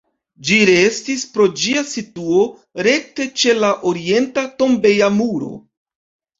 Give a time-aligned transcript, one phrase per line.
[0.47, 2.41] Ĝi restis pro ĝia situo
[2.89, 5.55] rekte ĉe la orienta tombeja muro.